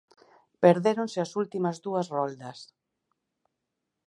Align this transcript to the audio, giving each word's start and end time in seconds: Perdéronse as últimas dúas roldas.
Perdéronse 0.63 1.19
as 1.25 1.31
últimas 1.41 1.77
dúas 1.85 2.07
roldas. 2.15 2.59